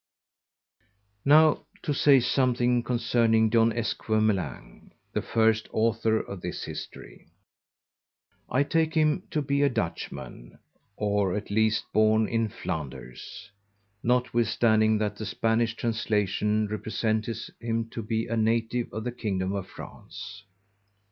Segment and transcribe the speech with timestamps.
[1.25, 7.27] Now, to say something concerning John Esquemeling, the first Author of this History.
[8.49, 10.57] I take him to be a Dutch man,
[10.97, 13.51] or at least born in Flanders,
[14.01, 19.67] notwithstanding that the Spanish Translation representeth him to be a Native of the Kingdom of
[19.67, 20.45] France.